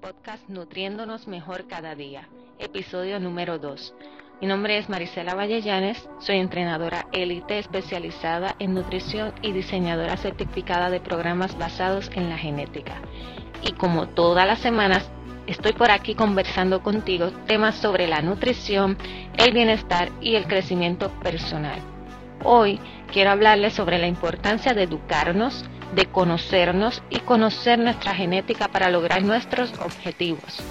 Podcast 0.00 0.48
Nutriéndonos 0.48 1.26
Mejor 1.26 1.66
Cada 1.66 1.94
Día, 1.94 2.28
episodio 2.58 3.18
número 3.18 3.58
2. 3.58 3.94
Mi 4.40 4.46
nombre 4.46 4.78
es 4.78 4.88
Marisela 4.88 5.34
Vallellanes, 5.34 6.08
soy 6.20 6.36
entrenadora 6.36 7.06
élite 7.12 7.58
especializada 7.58 8.54
en 8.60 8.74
nutrición 8.74 9.32
y 9.42 9.52
diseñadora 9.52 10.16
certificada 10.16 10.88
de 10.90 11.00
programas 11.00 11.58
basados 11.58 12.10
en 12.14 12.28
la 12.28 12.38
genética. 12.38 13.02
Y 13.62 13.72
como 13.72 14.08
todas 14.08 14.46
las 14.46 14.60
semanas, 14.60 15.10
estoy 15.48 15.72
por 15.72 15.90
aquí 15.90 16.14
conversando 16.14 16.80
contigo 16.82 17.32
temas 17.46 17.74
sobre 17.76 18.06
la 18.06 18.22
nutrición, 18.22 18.96
el 19.36 19.52
bienestar 19.52 20.10
y 20.20 20.36
el 20.36 20.46
crecimiento 20.46 21.10
personal. 21.20 21.80
Hoy 22.44 22.80
quiero 23.12 23.30
hablarles 23.30 23.74
sobre 23.74 23.98
la 23.98 24.06
importancia 24.06 24.74
de 24.74 24.84
educarnos, 24.84 25.64
de 25.94 26.06
conocernos 26.06 27.02
y 27.10 27.20
conocer 27.20 27.78
nuestra 27.78 28.14
genética 28.14 28.68
para 28.68 28.90
lograr 28.90 29.22
nuestros 29.22 29.72
objetivos. 29.80 30.62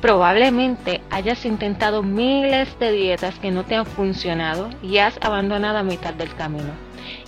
Probablemente 0.00 1.02
hayas 1.10 1.44
intentado 1.44 2.02
miles 2.02 2.78
de 2.78 2.90
dietas 2.90 3.38
que 3.38 3.50
no 3.50 3.64
te 3.64 3.76
han 3.76 3.84
funcionado 3.84 4.70
y 4.82 4.96
has 4.96 5.18
abandonado 5.20 5.78
a 5.78 5.82
mitad 5.82 6.14
del 6.14 6.34
camino. 6.34 6.72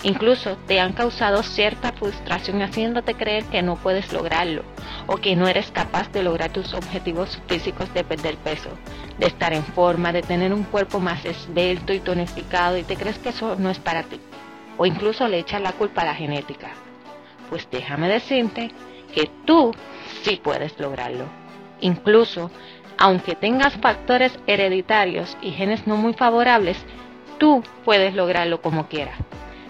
Incluso 0.01 0.57
te 0.67 0.79
han 0.79 0.93
causado 0.93 1.43
cierta 1.43 1.91
frustración 1.91 2.61
haciéndote 2.61 3.13
creer 3.13 3.43
que 3.45 3.61
no 3.61 3.75
puedes 3.75 4.11
lograrlo 4.11 4.63
o 5.05 5.17
que 5.17 5.35
no 5.35 5.47
eres 5.47 5.69
capaz 5.71 6.11
de 6.11 6.23
lograr 6.23 6.51
tus 6.51 6.73
objetivos 6.73 7.39
físicos 7.47 7.93
de 7.93 8.03
perder 8.03 8.37
peso, 8.37 8.69
de 9.19 9.27
estar 9.27 9.53
en 9.53 9.63
forma, 9.63 10.11
de 10.11 10.23
tener 10.23 10.51
un 10.51 10.63
cuerpo 10.63 10.99
más 10.99 11.23
esbelto 11.25 11.93
y 11.93 11.99
tonificado 11.99 12.77
y 12.77 12.83
te 12.83 12.95
crees 12.95 13.19
que 13.19 13.29
eso 13.29 13.55
no 13.57 13.69
es 13.69 13.77
para 13.77 14.03
ti 14.03 14.19
o 14.77 14.85
incluso 14.85 15.27
le 15.27 15.39
echas 15.39 15.61
la 15.61 15.73
culpa 15.73 16.01
a 16.01 16.05
la 16.05 16.15
genética. 16.15 16.71
Pues 17.49 17.67
déjame 17.71 18.07
decirte 18.07 18.71
que 19.13 19.29
tú 19.45 19.73
sí 20.23 20.39
puedes 20.43 20.79
lograrlo. 20.79 21.25
Incluso, 21.81 22.49
aunque 22.97 23.35
tengas 23.35 23.73
factores 23.75 24.37
hereditarios 24.47 25.37
y 25.41 25.51
genes 25.51 25.85
no 25.85 25.97
muy 25.97 26.13
favorables, 26.13 26.77
tú 27.37 27.63
puedes 27.85 28.13
lograrlo 28.13 28.61
como 28.61 28.87
quieras. 28.87 29.17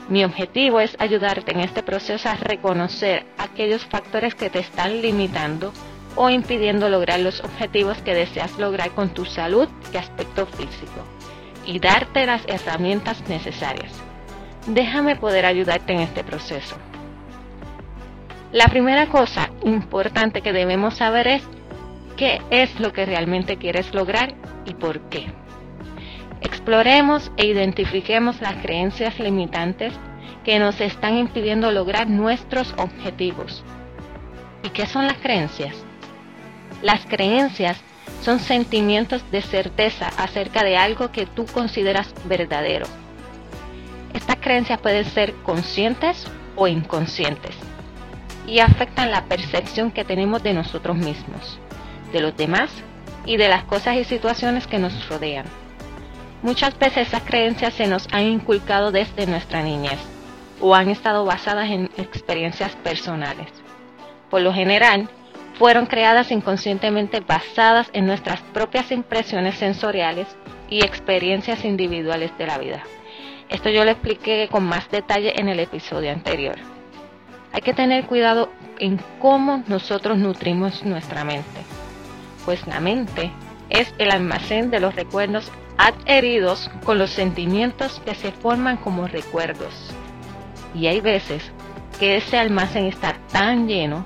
Mi 0.10 0.24
objetivo 0.24 0.80
es 0.80 0.96
ayudarte 1.00 1.54
en 1.54 1.62
este 1.62 1.82
proceso 1.82 2.30
a 2.30 2.36
reconocer 2.36 3.26
aquellos 3.38 3.86
factores 3.86 4.36
que 4.36 4.50
te 4.50 4.60
están 4.60 5.02
limitando 5.02 5.74
o 6.16 6.30
impidiendo 6.30 6.90
lograr 6.90 7.20
los 7.20 7.40
objetivos 7.42 8.02
que 8.02 8.14
deseas 8.14 8.58
lograr 8.60 8.92
con 8.92 9.10
tu 9.10 9.26
salud 9.26 9.68
y 9.92 9.98
aspecto 9.98 10.46
físico 10.46 11.02
y 11.66 11.80
darte 11.80 12.26
las 12.26 12.44
herramientas 12.48 13.28
necesarias 13.30 13.94
déjame 14.68 15.16
poder 15.16 15.46
ayudarte 15.46 15.94
en 15.94 16.00
este 16.00 16.24
proceso. 16.24 16.76
La 18.52 18.68
primera 18.68 19.08
cosa 19.08 19.50
importante 19.64 20.42
que 20.42 20.54
debemos 20.54 20.96
saber 20.96 21.28
es 21.28 21.44
qué 22.18 22.42
es 22.52 22.80
lo 22.80 22.94
que 22.94 23.06
realmente 23.06 23.58
quieres 23.58 23.94
lograr 23.94 24.36
y 24.66 24.74
por 24.76 25.00
qué. 25.10 25.32
Exploremos 26.42 27.32
e 27.38 27.48
identifiquemos 27.48 28.42
las 28.42 28.56
creencias 28.56 29.18
limitantes 29.20 29.94
que 30.44 30.60
nos 30.60 30.80
están 30.82 31.18
impidiendo 31.18 31.72
lograr 31.72 32.10
nuestros 32.10 32.74
objetivos. 32.78 33.64
¿Y 34.62 34.70
qué 34.70 34.86
son 34.86 35.08
las 35.08 35.18
creencias? 35.18 35.76
Las 36.82 37.06
creencias 37.06 37.82
son 38.22 38.40
sentimientos 38.40 39.24
de 39.32 39.42
certeza 39.42 40.10
acerca 40.18 40.64
de 40.64 40.78
algo 40.78 41.12
que 41.12 41.26
tú 41.26 41.46
consideras 41.46 42.14
verdadero 42.26 42.86
estas 44.14 44.38
creencias 44.38 44.80
pueden 44.80 45.06
ser 45.06 45.34
conscientes 45.44 46.28
o 46.56 46.68
inconscientes 46.68 47.56
y 48.48 48.60
afectan 48.60 49.12
la 49.12 49.26
percepción 49.26 49.92
que 49.92 50.04
tenemos 50.04 50.44
de 50.44 50.54
nosotros 50.54 50.98
mismos, 50.98 51.60
de 52.12 52.22
los 52.22 52.36
demás 52.36 52.70
y 53.26 53.38
de 53.38 53.50
las 53.50 53.64
cosas 53.64 53.96
y 53.98 54.04
situaciones 54.04 54.68
que 54.68 54.80
nos 54.80 55.08
rodean. 55.10 55.46
Muchas 56.42 56.78
veces 56.78 57.08
esas 57.08 57.24
creencias 57.24 57.74
se 57.74 57.88
nos 57.88 58.08
han 58.12 58.24
inculcado 58.24 58.92
desde 58.92 59.28
nuestra 59.28 59.64
niñez 59.64 60.00
o 60.60 60.76
han 60.76 60.90
estado 60.90 61.26
basadas 61.26 61.70
en 61.70 61.90
experiencias 61.98 62.76
personales. 62.76 63.48
Por 64.30 64.42
lo 64.42 64.54
general, 64.54 65.10
fueron 65.58 65.86
creadas 65.86 66.32
inconscientemente 66.32 67.22
basadas 67.22 67.90
en 67.94 68.08
nuestras 68.08 68.42
propias 68.54 68.92
impresiones 68.92 69.56
sensoriales 69.56 70.28
y 70.70 70.84
experiencias 70.84 71.64
individuales 71.64 72.38
de 72.38 72.48
la 72.48 72.58
vida. 72.58 72.84
Esto 73.50 73.70
yo 73.70 73.86
lo 73.86 73.92
expliqué 73.92 74.48
con 74.52 74.64
más 74.64 74.90
detalle 74.90 75.40
en 75.40 75.50
el 75.50 75.60
episodio 75.60 76.12
anterior. 76.12 76.56
Hay 77.52 77.62
que 77.62 77.74
tener 77.74 78.06
cuidado 78.06 78.50
en 78.80 79.00
cómo 79.20 79.64
nosotros 79.68 80.18
nutrimos 80.18 80.84
nuestra 80.84 81.24
mente, 81.24 81.62
pues 82.46 82.66
la 82.66 82.80
mente 82.80 83.32
es 83.70 83.94
el 84.00 84.12
almacén 84.12 84.72
de 84.72 84.80
los 84.80 84.96
recuerdos 84.96 85.52
adheridos 85.78 86.70
con 86.84 86.98
los 86.98 87.12
sentimientos 87.12 88.02
que 88.06 88.16
se 88.16 88.32
forman 88.32 88.78
como 88.78 89.08
recuerdos. 89.08 89.92
Y 90.74 90.88
hay 90.88 91.02
veces 91.02 91.52
que 92.00 92.18
ese 92.18 92.38
almacén 92.38 92.86
está 92.86 93.18
tan 93.32 93.68
lleno 93.68 94.06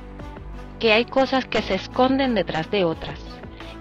que 0.80 0.94
hay 0.94 1.06
cosas 1.06 1.46
que 1.46 1.62
se 1.62 1.75
esconden 1.75 2.36
detrás 2.36 2.69
de 2.69 2.84
otras 2.84 3.26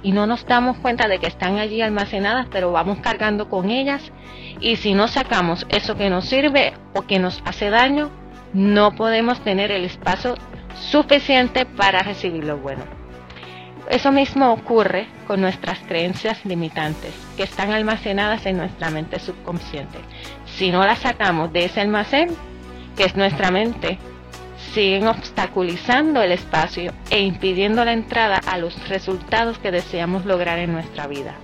y 0.06 0.12
no 0.12 0.28
nos 0.28 0.47
damos 0.47 0.77
cuenta 0.77 1.09
de 1.09 1.19
que 1.19 1.27
están 1.27 1.59
allí 1.59 1.83
almacenadas, 1.83 2.47
pero 2.53 2.71
vamos 2.71 3.00
cargando 3.00 3.49
con 3.49 3.71
ellas 3.71 4.12
y 4.61 4.77
si 4.77 4.94
no 4.94 5.09
sacamos 5.09 5.67
eso 5.69 5.97
que 5.97 6.11
nos 6.11 6.27
sirve 6.27 6.75
o 6.94 7.03
que 7.03 7.19
nos 7.19 7.43
hace 7.44 7.71
daño, 7.71 8.09
no 8.53 8.94
podemos 8.94 9.41
tener 9.41 9.72
el 9.72 9.84
espacio 9.84 10.37
suficiente 10.77 11.67
para 11.67 12.05
recibir 12.05 12.44
lo 12.44 12.56
bueno. 12.56 12.84
Eso 13.91 14.12
mismo 14.12 14.53
ocurre 14.53 15.09
con 15.27 15.41
nuestras 15.41 15.81
creencias 15.81 16.44
limitantes, 16.44 17.12
que 17.37 17.43
están 17.43 17.73
almacenadas 17.73 18.47
en 18.47 18.59
nuestra 18.59 18.91
mente 18.91 19.19
subconsciente. 19.19 19.99
Si 20.44 20.71
no 20.71 20.87
las 20.87 21.00
sacamos 21.00 21.53
de 21.53 21.65
ese 21.65 21.81
almacén, 21.81 22.28
que 22.97 23.03
es 23.06 23.17
nuestra 23.17 23.50
mente, 23.50 23.99
siguen 24.76 25.06
obstaculizando 25.06 26.20
el 26.20 26.32
espacio 26.32 26.92
e 27.09 27.20
impidiendo 27.20 27.82
la 27.82 27.94
entrada 27.94 28.42
a 28.47 28.59
los 28.59 28.91
resultados 28.91 29.59
que 29.59 29.70
deseamos 29.70 30.26
lograr 30.26 30.59
en 30.59 30.70
nuestra 30.70 31.06
vida. 31.06 31.34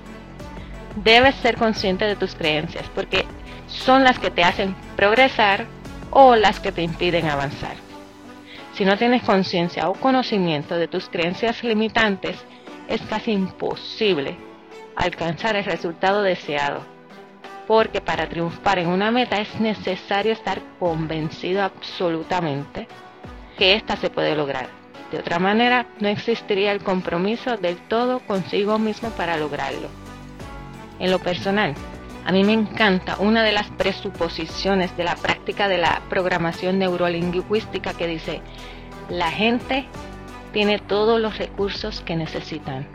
Debes 0.96 1.36
ser 1.36 1.56
consciente 1.56 2.04
de 2.04 2.14
tus 2.14 2.34
creencias 2.34 2.84
porque 2.94 3.24
son 3.68 4.04
las 4.04 4.18
que 4.18 4.30
te 4.30 4.44
hacen 4.44 4.76
progresar 4.96 5.64
o 6.10 6.36
las 6.36 6.60
que 6.60 6.72
te 6.72 6.82
impiden 6.82 7.26
avanzar. 7.26 7.74
Si 8.74 8.84
no 8.84 8.98
tienes 8.98 9.22
conciencia 9.22 9.88
o 9.88 9.94
conocimiento 9.94 10.76
de 10.76 10.88
tus 10.88 11.08
creencias 11.08 11.64
limitantes, 11.64 12.36
es 12.86 13.00
casi 13.00 13.32
imposible 13.32 14.36
alcanzar 14.94 15.56
el 15.56 15.64
resultado 15.64 16.22
deseado. 16.22 16.84
Porque 17.66 18.02
para 18.02 18.28
triunfar 18.28 18.78
en 18.78 18.88
una 18.88 19.10
meta 19.10 19.40
es 19.40 19.58
necesario 19.58 20.34
estar 20.34 20.60
convencido 20.78 21.62
absolutamente 21.62 22.88
que 23.62 23.96
se 24.00 24.10
puede 24.10 24.34
lograr. 24.34 24.66
De 25.12 25.18
otra 25.20 25.38
manera, 25.38 25.86
no 26.00 26.08
existiría 26.08 26.72
el 26.72 26.82
compromiso 26.82 27.56
del 27.56 27.76
todo 27.76 28.18
consigo 28.18 28.76
mismo 28.80 29.10
para 29.10 29.36
lograrlo. 29.36 29.88
En 30.98 31.12
lo 31.12 31.20
personal, 31.20 31.74
a 32.24 32.32
mí 32.32 32.42
me 32.42 32.54
encanta 32.54 33.18
una 33.20 33.44
de 33.44 33.52
las 33.52 33.68
presuposiciones 33.70 34.96
de 34.96 35.04
la 35.04 35.14
práctica 35.14 35.68
de 35.68 35.78
la 35.78 36.02
programación 36.10 36.80
neurolingüística 36.80 37.94
que 37.94 38.08
dice, 38.08 38.42
la 39.08 39.30
gente 39.30 39.84
tiene 40.52 40.80
todos 40.80 41.20
los 41.20 41.38
recursos 41.38 42.00
que 42.00 42.16
necesitan. 42.16 42.88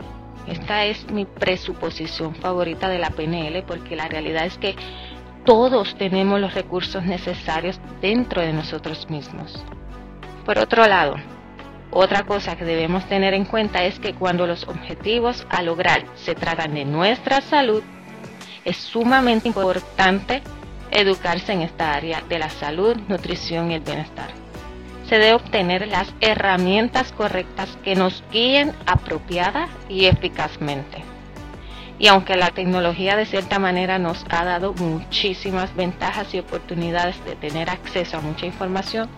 Esta 0.46 0.84
es 0.84 1.10
mi 1.10 1.24
presuposición 1.24 2.34
favorita 2.34 2.90
de 2.90 2.98
la 2.98 3.08
PNL 3.08 3.62
porque 3.62 3.96
la 3.96 4.06
realidad 4.06 4.44
es 4.44 4.58
que 4.58 4.76
todos 5.46 5.96
tenemos 5.96 6.38
los 6.38 6.52
recursos 6.52 7.04
necesarios 7.04 7.80
dentro 8.02 8.42
de 8.42 8.52
nosotros 8.52 9.08
mismos. 9.08 9.64
Por 10.48 10.58
otro 10.58 10.86
lado, 10.86 11.16
otra 11.90 12.22
cosa 12.22 12.56
que 12.56 12.64
debemos 12.64 13.06
tener 13.06 13.34
en 13.34 13.44
cuenta 13.44 13.84
es 13.84 13.98
que 13.98 14.14
cuando 14.14 14.46
los 14.46 14.66
objetivos 14.66 15.46
a 15.50 15.60
lograr 15.60 16.06
se 16.14 16.34
tratan 16.34 16.72
de 16.72 16.86
nuestra 16.86 17.42
salud, 17.42 17.82
es 18.64 18.78
sumamente 18.78 19.48
importante 19.48 20.40
educarse 20.90 21.52
en 21.52 21.60
esta 21.60 21.92
área 21.92 22.22
de 22.30 22.38
la 22.38 22.48
salud, 22.48 22.96
nutrición 23.08 23.70
y 23.70 23.74
el 23.74 23.82
bienestar. 23.82 24.30
Se 25.06 25.18
debe 25.18 25.34
obtener 25.34 25.86
las 25.86 26.14
herramientas 26.22 27.12
correctas 27.12 27.76
que 27.84 27.94
nos 27.94 28.24
guíen 28.32 28.72
apropiada 28.86 29.68
y 29.86 30.06
eficazmente. 30.06 31.04
Y 31.98 32.06
aunque 32.06 32.36
la 32.36 32.52
tecnología 32.52 33.16
de 33.16 33.26
cierta 33.26 33.58
manera 33.58 33.98
nos 33.98 34.24
ha 34.30 34.46
dado 34.46 34.72
muchísimas 34.72 35.76
ventajas 35.76 36.32
y 36.32 36.38
oportunidades 36.38 37.22
de 37.26 37.36
tener 37.36 37.68
acceso 37.68 38.16
a 38.16 38.22
mucha 38.22 38.46
información, 38.46 39.10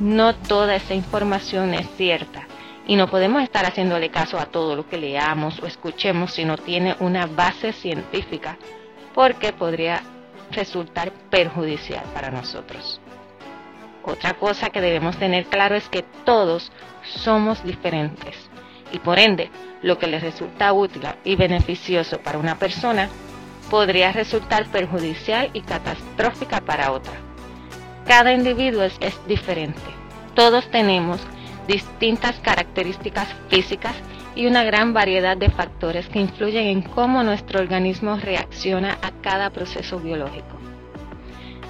no 0.00 0.34
toda 0.34 0.74
esa 0.74 0.94
información 0.94 1.74
es 1.74 1.86
cierta 1.96 2.46
y 2.86 2.96
no 2.96 3.08
podemos 3.08 3.42
estar 3.42 3.66
haciéndole 3.66 4.10
caso 4.10 4.38
a 4.38 4.46
todo 4.46 4.74
lo 4.74 4.88
que 4.88 4.96
leamos 4.96 5.60
o 5.62 5.66
escuchemos 5.66 6.32
si 6.32 6.44
no 6.44 6.56
tiene 6.56 6.96
una 6.98 7.26
base 7.26 7.72
científica, 7.72 8.56
porque 9.14 9.52
podría 9.52 10.02
resultar 10.50 11.12
perjudicial 11.30 12.02
para 12.14 12.30
nosotros. 12.30 13.00
Otra 14.02 14.34
cosa 14.34 14.70
que 14.70 14.80
debemos 14.80 15.18
tener 15.18 15.44
claro 15.46 15.76
es 15.76 15.88
que 15.88 16.02
todos 16.24 16.72
somos 17.04 17.62
diferentes 17.62 18.34
y 18.92 18.98
por 18.98 19.18
ende 19.18 19.50
lo 19.82 19.98
que 19.98 20.06
les 20.06 20.22
resulta 20.22 20.72
útil 20.72 21.02
y 21.22 21.36
beneficioso 21.36 22.18
para 22.18 22.38
una 22.38 22.58
persona 22.58 23.08
podría 23.70 24.10
resultar 24.10 24.66
perjudicial 24.66 25.50
y 25.52 25.60
catastrófica 25.60 26.60
para 26.60 26.90
otra. 26.90 27.29
Cada 28.10 28.32
individuo 28.32 28.82
es, 28.82 28.98
diferente. 29.28 29.80
Todos 30.34 30.68
tenemos 30.68 31.20
distintas 31.68 32.40
características 32.40 33.28
físicas 33.48 33.94
y 34.34 34.48
una 34.48 34.64
gran 34.64 34.92
variedad 34.92 35.36
de 35.36 35.48
factores 35.48 36.08
que 36.08 36.18
influyen 36.18 36.66
en 36.66 36.82
cómo 36.82 37.22
nuestro 37.22 37.60
organismo 37.60 38.16
reacciona 38.16 38.98
a 39.00 39.12
cada 39.22 39.50
proceso 39.50 40.00
biológico. 40.00 40.58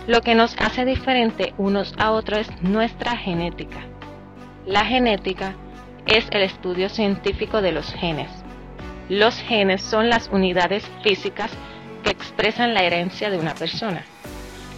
Lo 0.06 0.22
que 0.22 0.34
nos 0.34 0.56
hace 0.58 0.86
diferente 0.86 1.52
unos 1.58 1.92
a 1.98 2.10
otros 2.12 2.48
es 2.48 2.62
nuestra 2.62 3.18
genética. 3.18 3.80
La 4.64 4.86
genética 4.86 5.56
es 6.06 6.26
el 6.30 6.40
estudio 6.40 6.88
científico 6.88 7.60
de 7.60 7.72
los 7.72 7.92
genes. 7.92 8.30
Los 9.10 9.36
genes 9.42 9.82
son 9.82 10.08
las 10.08 10.30
unidades 10.32 10.90
físicas 11.02 11.50
que 12.02 12.08
expresan 12.08 12.72
la 12.72 12.80
herencia 12.84 13.28
de 13.28 13.38
una 13.38 13.54
persona. 13.54 14.06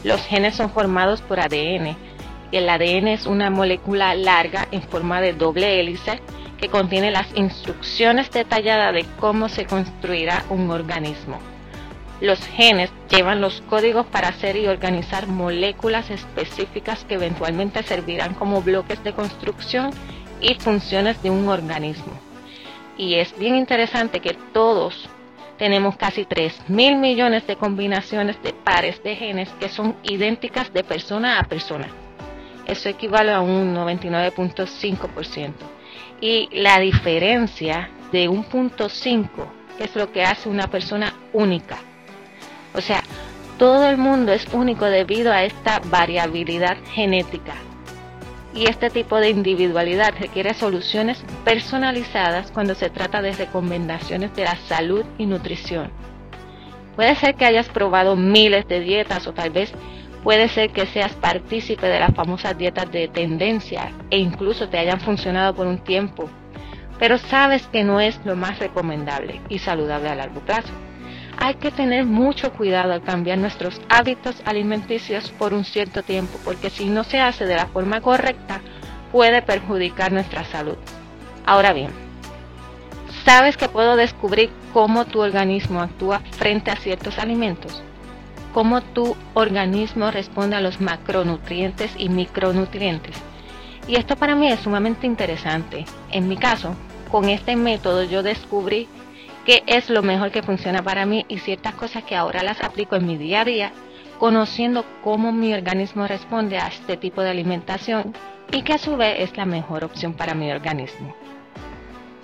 Los 0.05 0.21
genes 0.23 0.57
son 0.57 0.71
formados 0.71 1.21
por 1.23 1.41
ADN 1.41 1.97
el 2.53 2.69
ADN 2.69 3.09
es 3.09 3.27
una 3.27 3.49
molécula 3.49 4.15
larga 4.15 4.69
en 4.71 4.83
forma 4.83 5.23
de 5.23 5.33
doble 5.33 5.81
hélice 5.81 6.21
que 6.59 6.69
contiene 6.69 7.11
las 7.11 7.27
instrucciones 7.35 8.31
detalladas 8.31 8.93
de 8.93 9.07
cómo 9.19 9.49
se 9.49 9.65
construirá 9.65 10.45
un 10.51 10.71
organismo. 10.71 11.39
Los 12.21 12.47
genes 12.47 12.91
llevan 13.09 13.41
los 13.41 13.63
códigos 13.63 14.07
para 14.07 14.29
hacer 14.29 14.57
y 14.57 14.67
organizar 14.67 15.27
moléculas 15.27 16.11
específicas 16.11 17.05
que 17.05 17.15
eventualmente 17.15 17.83
servirán 17.83 18.35
como 18.35 18.61
bloques 18.61 19.03
de 19.03 19.15
construcción 19.15 19.91
y 20.43 20.55
funciones 20.55 21.21
de 21.23 21.31
un 21.31 21.49
organismo. 21.49 22.13
Y 22.99 23.15
es 23.15 23.37
bien 23.39 23.57
interesante 23.57 24.21
que 24.21 24.37
todos 24.53 25.09
tenemos 25.59 25.97
casi 25.97 26.25
3 26.25 26.69
mil 26.69 26.97
millones 26.97 27.47
de 27.47 27.57
combinaciones 27.57 28.43
de 28.43 28.53
pares 28.53 29.03
de 29.03 29.17
genes 29.17 29.49
que 29.61 29.69
son 29.69 29.97
idénticas 30.03 30.73
de 30.73 30.85
persona 30.85 31.39
a 31.39 31.45
persona. 31.45 31.89
Eso 32.67 32.89
equivale 32.89 33.33
a 33.33 33.41
un 33.41 33.75
99.5% 33.75 35.53
y 36.21 36.49
la 36.53 36.79
diferencia 36.79 37.91
de 38.13 38.29
un 38.29 38.45
punto 38.45 38.89
5 38.89 39.53
es 39.79 39.95
lo 39.97 40.13
que 40.13 40.23
hace 40.23 40.49
una 40.49 40.69
persona 40.69 41.15
única. 41.33 41.79
O 42.75 42.81
sea, 42.81 43.03
todo 43.59 43.89
el 43.89 43.97
mundo 43.97 44.33
es 44.33 44.47
único 44.53 44.87
debido 44.87 45.33
a 45.33 45.45
esta 45.45 45.81
variabilidad 45.85 46.77
genética. 46.93 47.55
Y 48.55 48.69
este 48.69 48.91
tipo 48.91 49.19
de 49.19 49.31
individualidad 49.31 50.15
requiere 50.19 50.55
soluciones 50.55 51.25
personalizadas 51.45 52.51
cuando 52.51 52.75
se 52.75 52.91
trata 52.91 53.23
de 53.23 53.33
recomendaciones 53.33 54.35
de 54.37 54.45
la 54.45 54.57
salud 54.57 55.05
y 55.19 55.27
nutrición. 55.27 55.91
Puede 56.97 57.17
ser 57.17 57.35
que 57.35 57.47
hayas 57.47 57.69
probado 57.71 58.17
miles 58.17 58.69
de 58.69 58.81
dietas 58.81 59.27
o 59.27 59.33
tal 59.33 59.51
vez 59.51 59.73
Puede 60.23 60.49
ser 60.49 60.71
que 60.71 60.87
seas 60.87 61.13
partícipe 61.15 61.89
de 61.89 61.99
las 61.99 62.15
famosas 62.15 62.57
dietas 62.57 62.91
de 62.93 63.09
tendencia 63.09 63.91
e 64.09 64.19
incluso 64.19 64.69
te 64.69 64.79
hayan 64.79 65.01
funcionado 65.01 65.53
por 65.53 65.67
un 65.67 65.79
tiempo, 65.79 66.31
pero 67.01 67.19
sabes 67.19 67.67
que 67.67 67.83
no 67.83 68.01
es 68.01 68.21
lo 68.25 68.37
más 68.37 68.61
recomendable 68.61 69.41
y 69.49 69.59
saludable 69.59 70.11
a 70.11 70.15
largo 70.15 70.41
plazo. 70.41 70.73
Hay 71.45 71.55
que 71.57 71.73
tener 71.73 72.05
mucho 72.05 72.53
cuidado 72.53 72.93
al 72.93 73.03
cambiar 73.03 73.37
nuestros 73.37 73.81
hábitos 73.89 74.41
alimenticios 74.45 75.31
por 75.33 75.53
un 75.53 75.65
cierto 75.65 76.05
tiempo, 76.05 76.39
porque 76.45 76.71
si 76.71 76.89
no 76.89 77.03
se 77.03 77.19
hace 77.19 77.47
de 77.47 77.57
la 77.57 77.67
forma 77.67 78.01
correcta, 78.01 78.61
puede 79.11 79.43
perjudicar 79.43 80.13
nuestra 80.13 80.45
salud. 80.45 80.77
Ahora 81.45 81.73
bien, 81.73 81.91
¿sabes 83.25 83.57
que 83.57 83.69
puedo 83.69 83.97
descubrir 83.97 84.51
cómo 84.73 85.05
tu 85.05 85.21
organismo 85.21 85.81
actúa 85.81 86.21
frente 86.39 86.71
a 86.71 86.77
ciertos 86.77 87.19
alimentos? 87.19 87.83
cómo 88.53 88.83
tu 88.83 89.17
organismo 89.35 90.11
responde 90.11 90.57
a 90.57 90.61
los 90.61 90.81
macronutrientes 90.81 91.93
y 91.97 92.09
micronutrientes. 92.09 93.17
Y 93.89 93.97
esto 93.97 94.17
para 94.17 94.37
mí 94.37 94.49
es 94.49 94.61
sumamente 94.61 95.07
interesante. 95.07 95.85
En 96.11 96.29
mi 96.29 96.37
caso, 96.37 96.77
con 97.11 97.29
este 97.29 97.57
método 97.57 98.05
yo 98.05 98.23
descubrí 98.23 98.89
qué 99.45 99.63
es 99.67 99.91
lo 99.91 100.03
mejor 100.03 100.31
que 100.31 100.43
funciona 100.43 100.83
para 100.83 101.07
mí 101.07 101.25
y 101.29 101.39
ciertas 101.39 101.75
cosas 101.75 102.05
que 102.05 102.17
ahora 102.17 102.43
las 102.43 102.63
aplico 102.63 102.97
en 102.97 103.07
mi 103.07 103.17
día 103.17 103.41
a 103.41 103.45
día, 103.45 103.73
conociendo 104.19 104.85
cómo 105.03 105.33
mi 105.33 105.53
organismo 105.53 106.07
responde 106.07 106.59
a 106.59 106.69
este 106.69 106.97
tipo 106.97 107.23
de 107.23 107.31
alimentación 107.31 108.15
y 108.53 108.63
que 108.63 108.75
a 108.75 108.79
su 108.79 108.97
vez 108.97 109.17
es 109.19 109.37
la 109.37 109.47
mejor 109.47 109.85
opción 109.85 110.15
para 110.15 110.35
mi 110.35 110.51
organismo. 110.51 111.15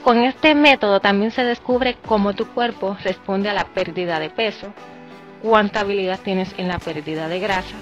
Con 0.04 0.18
este 0.22 0.54
método 0.54 1.00
también 1.00 1.32
se 1.32 1.42
descubre 1.44 1.96
cómo 2.06 2.34
tu 2.34 2.46
cuerpo 2.46 2.96
responde 3.02 3.48
a 3.48 3.54
la 3.54 3.64
pérdida 3.64 4.20
de 4.20 4.30
peso, 4.30 4.72
cuánta 5.42 5.80
habilidad 5.80 6.20
tienes 6.22 6.54
en 6.56 6.68
la 6.68 6.78
pérdida 6.78 7.28
de 7.28 7.40
grasa 7.40 7.76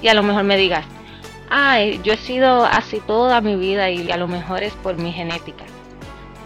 y 0.00 0.08
a 0.08 0.14
lo 0.14 0.22
mejor 0.22 0.44
me 0.44 0.56
digas, 0.56 0.84
ay, 1.50 2.00
yo 2.02 2.12
he 2.12 2.16
sido 2.16 2.64
así 2.64 3.00
toda 3.00 3.40
mi 3.40 3.56
vida 3.56 3.90
y 3.90 4.10
a 4.10 4.16
lo 4.16 4.28
mejor 4.28 4.62
es 4.62 4.72
por 4.74 4.96
mi 4.96 5.12
genética. 5.12 5.64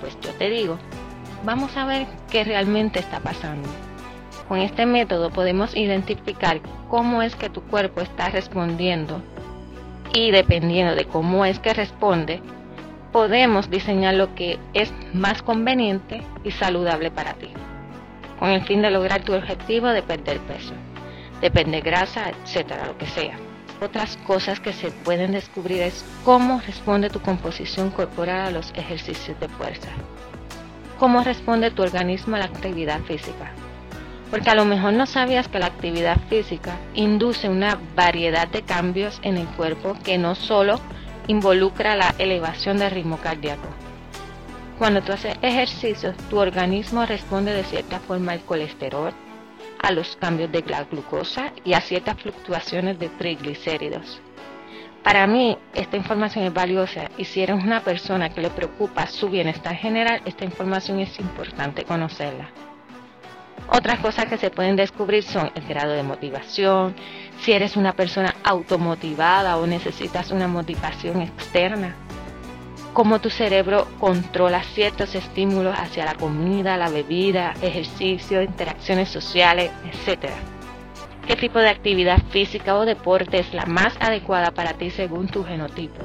Pues 0.00 0.18
yo 0.20 0.30
te 0.30 0.50
digo, 0.50 0.78
vamos 1.44 1.76
a 1.76 1.84
ver 1.84 2.06
qué 2.30 2.44
realmente 2.44 2.98
está 2.98 3.20
pasando. 3.20 3.68
Con 4.48 4.58
este 4.58 4.86
método 4.86 5.30
podemos 5.30 5.76
identificar 5.76 6.60
cómo 6.88 7.22
es 7.22 7.36
que 7.36 7.50
tu 7.50 7.62
cuerpo 7.62 8.00
está 8.00 8.28
respondiendo 8.28 9.22
y 10.14 10.30
dependiendo 10.30 10.94
de 10.94 11.06
cómo 11.06 11.44
es 11.44 11.58
que 11.58 11.72
responde, 11.72 12.42
podemos 13.12 13.70
diseñar 13.70 14.14
lo 14.14 14.34
que 14.34 14.58
es 14.74 14.92
más 15.14 15.42
conveniente 15.42 16.22
y 16.44 16.50
saludable 16.50 17.10
para 17.10 17.34
ti 17.34 17.48
con 18.42 18.50
el 18.50 18.64
fin 18.64 18.82
de 18.82 18.90
lograr 18.90 19.22
tu 19.22 19.34
objetivo 19.34 19.86
de 19.86 20.02
perder 20.02 20.40
peso, 20.40 20.74
de 21.40 21.48
perder 21.48 21.80
grasa, 21.80 22.28
etcétera, 22.28 22.86
lo 22.86 22.98
que 22.98 23.06
sea. 23.06 23.36
Otras 23.80 24.16
cosas 24.26 24.58
que 24.58 24.72
se 24.72 24.90
pueden 24.90 25.30
descubrir 25.30 25.80
es 25.80 26.04
cómo 26.24 26.60
responde 26.66 27.08
tu 27.08 27.20
composición 27.20 27.90
corporal 27.90 28.48
a 28.48 28.50
los 28.50 28.72
ejercicios 28.74 29.38
de 29.38 29.48
fuerza. 29.48 29.90
Cómo 31.02 31.24
responde 31.24 31.72
tu 31.72 31.82
organismo 31.82 32.36
a 32.36 32.38
la 32.38 32.44
actividad 32.44 33.00
física. 33.00 33.50
Porque 34.30 34.50
a 34.50 34.54
lo 34.54 34.64
mejor 34.64 34.92
no 34.92 35.04
sabías 35.04 35.48
que 35.48 35.58
la 35.58 35.66
actividad 35.66 36.16
física 36.28 36.76
induce 36.94 37.48
una 37.48 37.76
variedad 37.96 38.46
de 38.46 38.62
cambios 38.62 39.18
en 39.24 39.36
el 39.36 39.48
cuerpo 39.48 39.96
que 40.04 40.16
no 40.16 40.36
solo 40.36 40.78
involucra 41.26 41.96
la 41.96 42.14
elevación 42.18 42.78
del 42.78 42.92
ritmo 42.92 43.16
cardíaco, 43.16 43.66
cuando 44.78 45.02
tú 45.02 45.10
haces 45.10 45.36
ejercicios, 45.42 46.16
tu 46.30 46.38
organismo 46.38 47.04
responde 47.04 47.52
de 47.52 47.64
cierta 47.64 47.98
forma 47.98 48.30
al 48.30 48.42
colesterol, 48.42 49.12
a 49.82 49.90
los 49.90 50.14
cambios 50.14 50.52
de 50.52 50.62
la 50.68 50.84
glucosa 50.84 51.52
y 51.64 51.72
a 51.72 51.80
ciertas 51.80 52.22
fluctuaciones 52.22 53.00
de 53.00 53.08
triglicéridos. 53.08 54.20
Para 55.02 55.26
mí, 55.26 55.58
esta 55.74 55.96
información 55.96 56.44
es 56.44 56.54
valiosa 56.54 57.10
y 57.16 57.24
si 57.24 57.42
eres 57.42 57.62
una 57.62 57.80
persona 57.80 58.30
que 58.30 58.40
le 58.40 58.50
preocupa 58.50 59.06
su 59.06 59.28
bienestar 59.28 59.74
general, 59.74 60.22
esta 60.24 60.44
información 60.44 61.00
es 61.00 61.18
importante 61.18 61.84
conocerla. 61.84 62.48
Otras 63.68 63.98
cosas 64.00 64.26
que 64.26 64.38
se 64.38 64.50
pueden 64.50 64.76
descubrir 64.76 65.24
son 65.24 65.50
el 65.54 65.66
grado 65.66 65.92
de 65.92 66.02
motivación, 66.02 66.94
si 67.40 67.52
eres 67.52 67.76
una 67.76 67.94
persona 67.94 68.34
automotivada 68.44 69.56
o 69.56 69.66
necesitas 69.66 70.30
una 70.30 70.46
motivación 70.46 71.22
externa, 71.22 71.96
cómo 72.92 73.20
tu 73.20 73.30
cerebro 73.30 73.88
controla 73.98 74.62
ciertos 74.62 75.14
estímulos 75.14 75.74
hacia 75.76 76.04
la 76.04 76.14
comida, 76.14 76.76
la 76.76 76.90
bebida, 76.90 77.54
ejercicio, 77.62 78.42
interacciones 78.42 79.08
sociales, 79.08 79.70
etc. 79.84 80.30
¿Qué 81.26 81.36
tipo 81.36 81.60
de 81.60 81.68
actividad 81.68 82.20
física 82.30 82.76
o 82.76 82.84
deporte 82.84 83.38
es 83.38 83.54
la 83.54 83.64
más 83.66 83.94
adecuada 84.00 84.50
para 84.50 84.74
ti 84.74 84.90
según 84.90 85.28
tu 85.28 85.44
genotipo? 85.44 86.02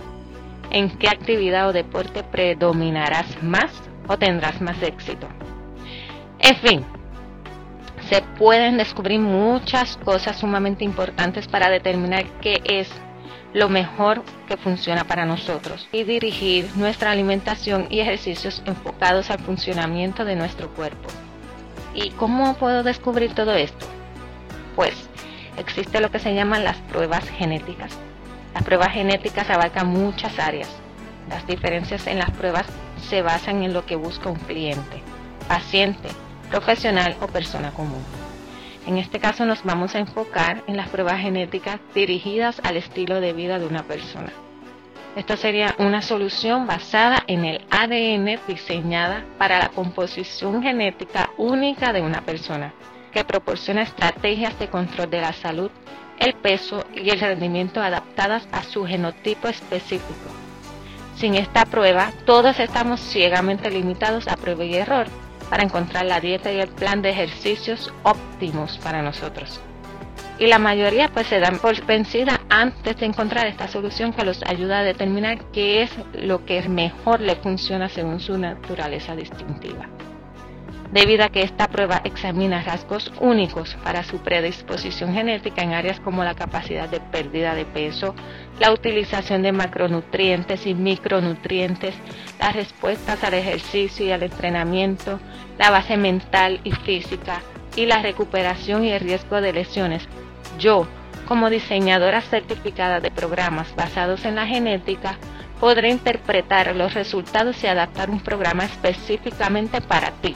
¿En 0.69 0.89
qué 0.97 1.07
actividad 1.07 1.69
o 1.69 1.73
deporte 1.73 2.23
predominarás 2.23 3.41
más 3.41 3.71
o 4.07 4.17
tendrás 4.17 4.61
más 4.61 4.81
éxito? 4.83 5.27
En 6.39 6.55
fin, 6.57 6.85
se 8.09 8.21
pueden 8.37 8.77
descubrir 8.77 9.19
muchas 9.19 9.97
cosas 9.97 10.37
sumamente 10.37 10.85
importantes 10.85 11.47
para 11.47 11.69
determinar 11.69 12.25
qué 12.41 12.61
es 12.63 12.87
lo 13.53 13.69
mejor 13.69 14.21
que 14.47 14.55
funciona 14.55 15.03
para 15.05 15.25
nosotros 15.25 15.87
y 15.91 16.03
dirigir 16.03 16.69
nuestra 16.75 17.09
alimentación 17.09 17.87
y 17.89 18.01
ejercicios 18.01 18.61
enfocados 18.65 19.31
al 19.31 19.39
funcionamiento 19.39 20.25
de 20.25 20.35
nuestro 20.35 20.69
cuerpo. 20.69 21.09
¿Y 21.95 22.11
cómo 22.11 22.53
puedo 22.55 22.83
descubrir 22.83 23.33
todo 23.33 23.55
esto? 23.55 23.96
Pues 24.77 24.93
existe 25.57 25.99
lo 25.99 26.11
que 26.11 26.19
se 26.19 26.35
llaman 26.35 26.63
las 26.63 26.77
pruebas 26.77 27.27
genéticas. 27.27 27.97
Las 28.53 28.63
pruebas 28.63 28.93
genéticas 28.93 29.49
abarcan 29.49 29.87
muchas 29.87 30.37
áreas. 30.37 30.69
Las 31.29 31.47
diferencias 31.47 32.05
en 32.05 32.19
las 32.19 32.29
pruebas 32.29 32.67
se 33.09 33.23
basan 33.23 33.63
en 33.63 33.73
lo 33.73 33.87
que 33.87 33.95
busca 33.95 34.29
un 34.29 34.37
cliente, 34.37 35.01
paciente, 35.47 36.09
profesional 36.51 37.15
o 37.21 37.27
persona 37.27 37.71
común. 37.71 38.03
En 38.85 38.99
este 38.99 39.19
caso 39.19 39.47
nos 39.47 39.63
vamos 39.63 39.95
a 39.95 39.99
enfocar 39.99 40.61
en 40.67 40.77
las 40.77 40.89
pruebas 40.89 41.21
genéticas 41.21 41.79
dirigidas 41.95 42.61
al 42.63 42.77
estilo 42.77 43.19
de 43.19 43.33
vida 43.33 43.57
de 43.57 43.65
una 43.65 43.81
persona. 43.81 44.31
Esta 45.15 45.37
sería 45.37 45.73
una 45.79 46.03
solución 46.03 46.67
basada 46.67 47.23
en 47.25 47.45
el 47.45 47.65
ADN 47.71 48.39
diseñada 48.47 49.25
para 49.39 49.57
la 49.57 49.69
composición 49.69 50.61
genética 50.61 51.31
única 51.35 51.93
de 51.93 52.01
una 52.01 52.21
persona, 52.21 52.73
que 53.17 53.23
proporciona 53.23 53.81
estrategias 53.81 54.59
de 54.59 54.67
control 54.67 55.09
de 55.09 55.21
la 55.21 55.33
salud, 55.33 55.71
el 56.19 56.35
peso 56.35 56.85
y 56.93 57.09
el 57.09 57.19
rendimiento 57.19 57.81
adaptadas 57.81 58.47
a 58.51 58.61
su 58.61 58.85
genotipo 58.85 59.47
específico. 59.47 60.29
Sin 61.15 61.33
esta 61.33 61.65
prueba, 61.65 62.11
todos 62.27 62.59
estamos 62.59 62.99
ciegamente 62.99 63.71
limitados 63.71 64.27
a 64.27 64.37
prueba 64.37 64.65
y 64.65 64.75
error 64.75 65.07
para 65.49 65.63
encontrar 65.63 66.05
la 66.05 66.19
dieta 66.19 66.51
y 66.51 66.59
el 66.59 66.67
plan 66.67 67.01
de 67.01 67.09
ejercicios 67.09 67.91
óptimos 68.03 68.77
para 68.83 69.01
nosotros 69.01 69.59
y 70.39 70.45
la 70.45 70.59
mayoría 70.59 71.09
pues 71.09 71.25
se 71.25 71.39
dan 71.39 71.57
por 71.57 71.83
vencida 71.87 72.41
antes 72.49 72.97
de 72.97 73.07
encontrar 73.07 73.47
esta 73.47 73.67
solución 73.67 74.13
que 74.13 74.23
los 74.23 74.43
ayuda 74.43 74.79
a 74.79 74.83
determinar 74.83 75.39
qué 75.51 75.81
es 75.81 75.91
lo 76.13 76.45
que 76.45 76.61
mejor 76.69 77.21
le 77.21 77.37
funciona 77.37 77.89
según 77.89 78.19
su 78.19 78.37
naturaleza 78.37 79.15
distintiva. 79.15 79.89
Debido 80.91 81.25
a 81.25 81.29
que 81.29 81.41
esta 81.41 81.67
prueba 81.67 82.01
examina 82.05 82.63
rasgos 82.63 83.11
únicos 83.19 83.75
para 83.83 84.03
su 84.03 84.19
predisposición 84.19 85.13
genética 85.13 85.61
en 85.61 85.73
áreas 85.73 85.99
como 85.99 86.23
la 86.23 86.33
capacidad 86.33 86.87
de 86.87 86.99
pérdida 86.99 87.55
de 87.55 87.65
peso, 87.65 88.15
la 88.59 88.71
utilización 88.71 89.43
de 89.43 89.51
macronutrientes 89.51 90.65
y 90.65 90.73
micronutrientes, 90.73 91.93
las 92.39 92.55
respuestas 92.55 93.23
al 93.23 93.33
ejercicio 93.33 94.05
y 94.05 94.11
al 94.11 94.23
entrenamiento, 94.23 95.19
la 95.57 95.71
base 95.71 95.97
mental 95.97 96.61
y 96.63 96.71
física, 96.71 97.41
y 97.75 97.85
la 97.85 98.01
recuperación 98.01 98.85
y 98.85 98.91
el 98.91 99.01
riesgo 99.01 99.39
de 99.39 99.53
lesiones 99.53 100.07
yo, 100.57 100.87
como 101.27 101.49
diseñadora 101.49 102.21
certificada 102.21 102.99
de 102.99 103.11
programas 103.11 103.75
basados 103.75 104.25
en 104.25 104.35
la 104.35 104.47
genética, 104.47 105.17
podré 105.59 105.89
interpretar 105.89 106.75
los 106.75 106.93
resultados 106.93 107.63
y 107.63 107.67
adaptar 107.67 108.09
un 108.09 108.21
programa 108.21 108.65
específicamente 108.65 109.81
para 109.81 110.11
ti. 110.11 110.35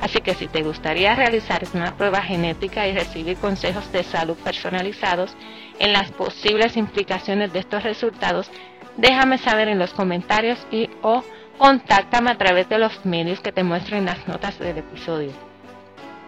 Así 0.00 0.20
que 0.20 0.34
si 0.34 0.48
te 0.48 0.62
gustaría 0.62 1.14
realizar 1.14 1.62
una 1.74 1.96
prueba 1.96 2.22
genética 2.22 2.86
y 2.86 2.94
recibir 2.94 3.36
consejos 3.36 3.90
de 3.92 4.02
salud 4.02 4.36
personalizados 4.36 5.36
en 5.78 5.92
las 5.92 6.10
posibles 6.12 6.76
implicaciones 6.76 7.52
de 7.52 7.58
estos 7.58 7.82
resultados, 7.82 8.50
déjame 8.96 9.38
saber 9.38 9.68
en 9.68 9.78
los 9.78 9.92
comentarios 9.92 10.66
y 10.70 10.88
o 11.02 11.22
contáctame 11.58 12.30
a 12.30 12.38
través 12.38 12.68
de 12.68 12.78
los 12.78 13.04
medios 13.04 13.40
que 13.40 13.52
te 13.52 13.62
muestro 13.62 13.96
en 13.96 14.06
las 14.06 14.26
notas 14.26 14.58
del 14.58 14.78
episodio. 14.78 15.32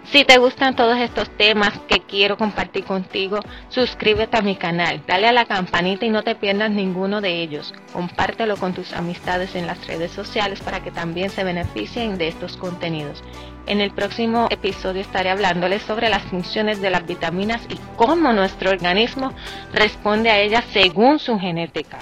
Si 0.05 0.25
te 0.25 0.37
gustan 0.37 0.75
todos 0.75 0.99
estos 0.99 1.31
temas 1.31 1.79
que 1.89 2.01
quiero 2.01 2.37
compartir 2.37 2.85
contigo, 2.85 3.39
suscríbete 3.69 4.37
a 4.37 4.43
mi 4.43 4.57
canal, 4.57 5.01
dale 5.07 5.29
a 5.29 5.33
la 5.33 5.45
campanita 5.45 6.05
y 6.05 6.11
no 6.11 6.23
te 6.23 6.35
pierdas 6.35 6.71
ninguno 6.71 7.21
de 7.21 7.41
ellos. 7.41 7.73
Compártelo 7.93 8.57
con 8.57 8.75
tus 8.75 8.93
amistades 8.93 9.55
en 9.55 9.67
las 9.67 9.87
redes 9.87 10.11
sociales 10.11 10.61
para 10.61 10.83
que 10.83 10.91
también 10.91 11.31
se 11.31 11.45
beneficien 11.45 12.19
de 12.19 12.29
estos 12.29 12.57
contenidos. 12.57 13.23
En 13.67 13.81
el 13.81 13.93
próximo 13.93 14.49
episodio 14.51 15.01
estaré 15.01 15.31
hablándoles 15.31 15.83
sobre 15.83 16.09
las 16.09 16.23
funciones 16.25 16.81
de 16.81 16.91
las 16.91 17.07
vitaminas 17.07 17.63
y 17.69 17.79
cómo 17.97 18.33
nuestro 18.33 18.71
organismo 18.71 19.33
responde 19.73 20.31
a 20.31 20.41
ellas 20.41 20.65
según 20.73 21.21
su 21.21 21.39
genética. 21.39 22.01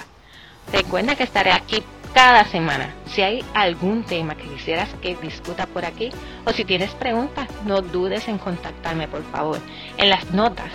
Recuerda 0.73 1.15
que 1.15 1.23
estaré 1.23 1.51
aquí 1.51 1.83
cada 2.13 2.45
semana. 2.45 2.93
Si 3.05 3.21
hay 3.21 3.43
algún 3.53 4.03
tema 4.03 4.35
que 4.35 4.47
quisieras 4.47 4.89
que 5.01 5.15
discuta 5.17 5.67
por 5.67 5.85
aquí 5.85 6.09
o 6.45 6.51
si 6.51 6.65
tienes 6.65 6.91
preguntas, 6.91 7.47
no 7.65 7.81
dudes 7.81 8.27
en 8.27 8.37
contactarme, 8.37 9.07
por 9.07 9.23
favor. 9.31 9.59
En 9.97 10.09
las 10.09 10.31
notas 10.31 10.71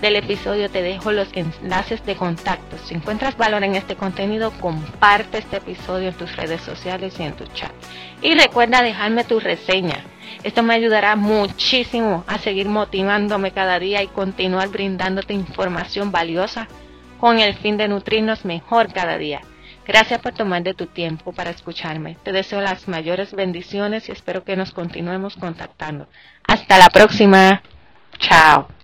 del 0.00 0.16
episodio 0.16 0.70
te 0.70 0.82
dejo 0.82 1.12
los 1.12 1.28
enlaces 1.32 2.04
de 2.04 2.16
contacto. 2.16 2.76
Si 2.84 2.94
encuentras 2.94 3.36
valor 3.36 3.64
en 3.64 3.74
este 3.74 3.96
contenido, 3.96 4.50
comparte 4.60 5.38
este 5.38 5.56
episodio 5.56 6.08
en 6.08 6.14
tus 6.14 6.36
redes 6.36 6.60
sociales 6.60 7.18
y 7.18 7.22
en 7.22 7.34
tu 7.34 7.46
chat. 7.46 7.72
Y 8.22 8.34
recuerda 8.34 8.82
dejarme 8.82 9.24
tu 9.24 9.40
reseña. 9.40 10.04
Esto 10.42 10.62
me 10.62 10.74
ayudará 10.74 11.16
muchísimo 11.16 12.24
a 12.26 12.38
seguir 12.38 12.68
motivándome 12.68 13.52
cada 13.52 13.78
día 13.78 14.02
y 14.02 14.08
continuar 14.08 14.68
brindándote 14.68 15.34
información 15.34 16.12
valiosa 16.12 16.68
con 17.18 17.38
el 17.38 17.54
fin 17.54 17.76
de 17.76 17.88
nutrirnos 17.88 18.44
mejor 18.44 18.92
cada 18.92 19.18
día. 19.18 19.40
Gracias 19.86 20.20
por 20.20 20.32
tomar 20.32 20.62
de 20.62 20.74
tu 20.74 20.86
tiempo 20.86 21.32
para 21.32 21.50
escucharme. 21.50 22.16
Te 22.22 22.32
deseo 22.32 22.60
las 22.60 22.88
mayores 22.88 23.32
bendiciones 23.32 24.08
y 24.08 24.12
espero 24.12 24.42
que 24.42 24.56
nos 24.56 24.72
continuemos 24.72 25.36
contactando. 25.36 26.08
Hasta 26.46 26.78
la 26.78 26.90
próxima. 26.90 27.62
Chao. 28.18 28.75